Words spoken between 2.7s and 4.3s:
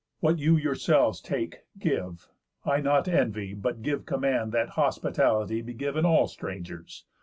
not envy, But give